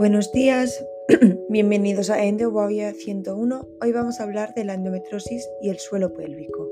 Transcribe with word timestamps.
Buenos 0.00 0.32
días, 0.32 0.82
bienvenidos 1.50 2.08
a 2.08 2.24
Endobavia 2.24 2.94
101. 2.94 3.68
Hoy 3.82 3.92
vamos 3.92 4.18
a 4.18 4.22
hablar 4.22 4.54
de 4.54 4.64
la 4.64 4.72
endometrosis 4.72 5.46
y 5.60 5.68
el 5.68 5.78
suelo 5.78 6.14
pélvico. 6.14 6.70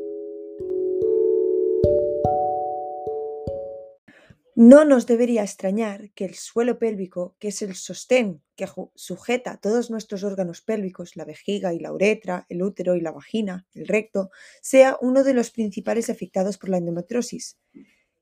No 4.54 4.86
nos 4.86 5.06
debería 5.06 5.42
extrañar 5.42 6.10
que 6.14 6.24
el 6.24 6.36
suelo 6.36 6.78
pélvico, 6.78 7.36
que 7.38 7.48
es 7.48 7.60
el 7.60 7.74
sostén 7.74 8.40
que 8.56 8.66
sujeta 8.94 9.58
todos 9.58 9.90
nuestros 9.90 10.24
órganos 10.24 10.62
pélvicos, 10.62 11.14
la 11.14 11.26
vejiga 11.26 11.74
y 11.74 11.80
la 11.80 11.92
uretra, 11.92 12.46
el 12.48 12.62
útero 12.62 12.96
y 12.96 13.02
la 13.02 13.10
vagina, 13.10 13.66
el 13.74 13.88
recto, 13.88 14.30
sea 14.62 14.96
uno 15.02 15.22
de 15.22 15.34
los 15.34 15.50
principales 15.50 16.08
afectados 16.08 16.56
por 16.56 16.70
la 16.70 16.78
endometrosis. 16.78 17.58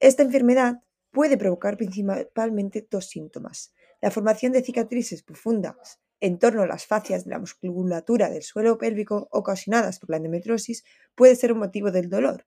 Esta 0.01 0.25
enfermedad 0.25 0.81
puede 1.13 1.39
provocar 1.39 1.77
principalmente 1.77 2.89
dos 2.91 3.07
síntomas. 3.07 3.73
La 4.01 4.11
formación 4.11 4.53
de 4.53 4.63
cicatrices 4.63 5.23
profundas 5.23 6.01
en 6.21 6.39
torno 6.39 6.63
a 6.63 6.67
las 6.67 6.87
fascias 6.87 7.25
de 7.25 7.31
la 7.31 7.39
musculatura 7.39 8.31
del 8.31 8.43
suelo 8.43 8.79
pélvico 8.79 9.29
ocasionadas 9.31 9.99
por 9.99 10.11
la 10.11 10.17
endometrosis 10.17 10.85
puede 11.15 11.37
ser 11.37 11.53
un 11.53 11.59
motivo 11.59 11.91
del 11.91 12.09
dolor. 12.09 12.47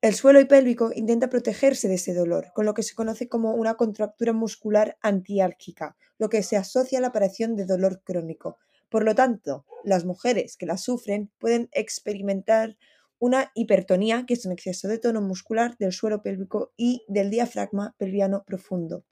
El 0.00 0.14
suelo 0.14 0.46
pélvico 0.46 0.90
intenta 0.94 1.30
protegerse 1.30 1.88
de 1.88 1.94
ese 1.94 2.12
dolor, 2.12 2.52
con 2.54 2.66
lo 2.66 2.74
que 2.74 2.82
se 2.82 2.94
conoce 2.94 3.28
como 3.28 3.54
una 3.54 3.74
contractura 3.74 4.34
muscular 4.34 4.98
antiálgica, 5.00 5.96
lo 6.18 6.28
que 6.28 6.42
se 6.42 6.58
asocia 6.58 6.98
a 6.98 7.00
la 7.00 7.08
aparición 7.08 7.56
de 7.56 7.64
dolor 7.64 8.02
crónico. 8.04 8.58
Por 8.90 9.04
lo 9.04 9.14
tanto, 9.14 9.64
las 9.82 10.04
mujeres 10.04 10.56
que 10.58 10.66
la 10.66 10.76
sufren 10.76 11.30
pueden 11.38 11.70
experimentar 11.72 12.76
una 13.18 13.50
hipertonía, 13.54 14.24
que 14.26 14.34
es 14.34 14.44
un 14.44 14.52
exceso 14.52 14.88
de 14.88 14.98
tono 14.98 15.22
muscular 15.22 15.76
del 15.78 15.92
suelo 15.92 16.20
pélvico 16.20 16.74
y 16.76 17.02
del 17.08 17.30
diafragma 17.30 17.94
pelviano 17.96 18.44
profundo. 18.44 19.04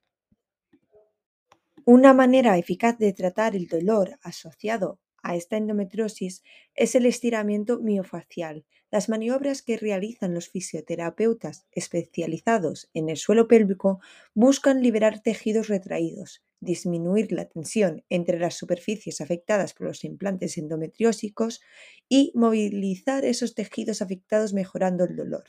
Una 1.85 2.13
manera 2.13 2.59
eficaz 2.59 2.99
de 2.99 3.13
tratar 3.13 3.57
el 3.57 3.67
dolor 3.67 4.19
asociado 4.23 5.01
a 5.23 5.37
esta 5.37 5.57
endometriosis 5.57 6.43
es 6.75 6.95
el 6.95 7.07
estiramiento 7.07 7.81
miofacial. 7.81 8.65
Las 8.91 9.09
maniobras 9.09 9.63
que 9.63 9.77
realizan 9.77 10.35
los 10.35 10.49
fisioterapeutas 10.49 11.67
especializados 11.73 12.89
en 12.95 13.09
el 13.09 13.17
suelo 13.17 13.49
pélvico 13.49 14.01
buscan 14.35 14.83
liberar 14.83 15.23
tejidos 15.23 15.69
retraídos, 15.69 16.45
disminuir 16.61 17.33
la 17.33 17.49
tensión 17.49 18.05
entre 18.09 18.39
las 18.39 18.55
superficies 18.55 19.21
afectadas 19.21 19.75
por 19.75 19.89
los 19.89 20.05
implantes 20.05 20.59
endometriósicos 20.59 21.63
y 22.09 22.33
movilizar 22.35 23.25
esos 23.25 23.55
tejidos 23.55 24.03
afectados 24.03 24.53
mejorando 24.53 25.05
el 25.05 25.17
dolor. 25.17 25.45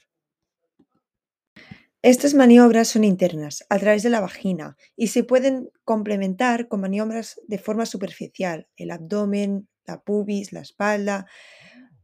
Estas 2.03 2.33
maniobras 2.33 2.89
son 2.89 3.05
internas, 3.05 3.65
a 3.69 3.79
través 3.79 4.03
de 4.03 4.09
la 4.09 4.19
vagina, 4.19 4.75
y 4.97 5.07
se 5.07 5.23
pueden 5.23 5.69
complementar 5.85 6.67
con 6.67 6.81
maniobras 6.81 7.39
de 7.47 7.57
forma 7.57 7.85
superficial, 7.85 8.67
el 8.75 8.91
abdomen, 8.91 9.69
la 9.85 10.01
pubis, 10.01 10.51
la 10.51 10.59
espalda. 10.59 11.27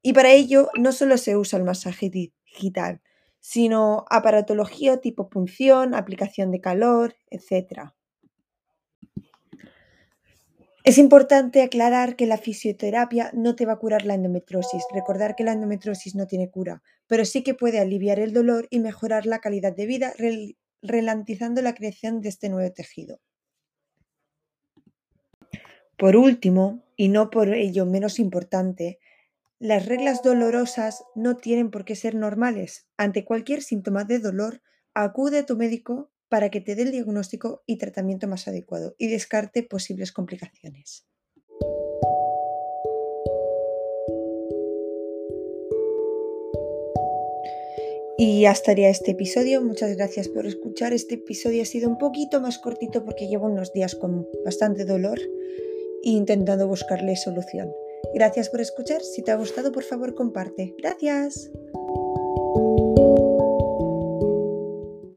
Y 0.02 0.14
para 0.14 0.32
ello 0.32 0.70
no 0.80 0.94
solo 0.94 1.18
se 1.18 1.36
usa 1.36 1.60
el 1.60 1.66
masaje 1.66 2.10
digital, 2.10 3.02
sino 3.42 4.06
aparatología 4.10 5.02
tipo 5.02 5.30
punción, 5.30 5.94
aplicación 5.94 6.50
de 6.52 6.62
calor, 6.62 7.16
etc. 7.30 7.94
Es 10.90 10.98
importante 10.98 11.62
aclarar 11.62 12.16
que 12.16 12.26
la 12.26 12.40
fisioterapia 12.40 13.30
no 13.36 13.56
te 13.56 13.68
va 13.68 13.74
a 13.74 13.78
curar 13.78 14.06
la 14.06 14.16
endometriosis. 14.16 14.84
Recordar 14.92 15.36
que 15.36 15.44
la 15.44 15.52
endometriosis 15.52 16.16
no 16.16 16.26
tiene 16.26 16.50
cura, 16.50 16.82
pero 17.06 17.26
sí 17.26 17.44
que 17.44 17.54
puede 17.54 17.78
aliviar 17.78 18.18
el 18.18 18.34
dolor 18.34 18.66
y 18.72 18.80
mejorar 18.80 19.28
la 19.28 19.38
calidad 19.38 19.76
de 19.76 19.86
vida, 19.86 20.14
ralentizando 20.82 21.62
la 21.62 21.76
creación 21.76 22.22
de 22.22 22.30
este 22.30 22.50
nuevo 22.50 22.74
tejido. 22.74 23.20
Por 25.96 26.16
último, 26.16 26.84
y 26.96 27.10
no 27.10 27.30
por 27.30 27.54
ello 27.54 27.86
menos 27.86 28.18
importante, 28.18 28.98
las 29.60 29.86
reglas 29.86 30.24
dolorosas 30.24 31.04
no 31.14 31.38
tienen 31.38 31.70
por 31.70 31.86
qué 31.86 31.96
ser 31.96 32.16
normales. 32.16 32.88
Ante 32.98 33.26
cualquier 33.26 33.62
síntoma 33.62 34.06
de 34.06 34.18
dolor, 34.18 34.64
acude 34.96 35.38
a 35.38 35.46
tu 35.46 35.56
médico 35.56 36.10
para 36.30 36.50
que 36.50 36.62
te 36.62 36.76
dé 36.76 36.84
el 36.84 36.92
diagnóstico 36.92 37.64
y 37.66 37.78
tratamiento 37.78 38.28
más 38.28 38.48
adecuado 38.48 38.96
y 38.98 39.08
descarte 39.08 39.64
posibles 39.64 40.12
complicaciones. 40.12 41.06
Y 48.22 48.46
hasta 48.46 48.72
estaría 48.72 48.90
este 48.90 49.12
episodio. 49.12 49.62
Muchas 49.62 49.96
gracias 49.96 50.28
por 50.28 50.46
escuchar. 50.46 50.92
Este 50.92 51.16
episodio 51.16 51.62
ha 51.62 51.66
sido 51.66 51.88
un 51.88 51.98
poquito 51.98 52.42
más 52.42 52.60
cortito 52.60 53.06
porque 53.06 53.30
llevo 53.30 53.46
unos 53.48 53.72
días 53.72 53.96
con 53.96 54.28
bastante 54.44 54.84
dolor 54.84 55.18
e 56.04 56.10
intentando 56.10 56.68
buscarle 56.68 57.16
solución. 57.16 57.72
Gracias 58.14 58.50
por 58.50 58.60
escuchar. 58.60 59.02
Si 59.04 59.24
te 59.24 59.32
ha 59.32 59.36
gustado, 59.36 59.72
por 59.72 59.84
favor, 59.84 60.16
comparte. 60.16 60.76
Gracias. 60.78 61.50